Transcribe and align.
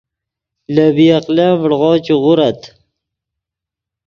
لے 0.73 0.85
بی 0.95 1.07
عقلن 1.17 1.51
ڤڑغو 1.61 1.91
چے 2.05 2.13
غورت 2.21 2.61